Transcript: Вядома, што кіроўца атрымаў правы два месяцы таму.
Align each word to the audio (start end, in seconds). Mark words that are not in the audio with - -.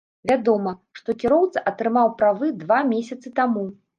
Вядома, 0.29 0.71
што 0.99 1.15
кіроўца 1.23 1.63
атрымаў 1.73 2.09
правы 2.23 2.51
два 2.65 2.79
месяцы 2.95 3.33
таму. 3.41 3.67